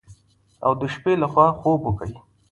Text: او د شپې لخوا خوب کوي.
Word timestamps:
او 0.65 0.71
د 0.79 0.81
شپې 0.93 1.13
لخوا 1.23 1.47
خوب 1.59 1.81
کوي. 1.99 2.19